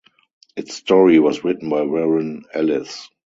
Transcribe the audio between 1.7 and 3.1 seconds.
Warren Ellis.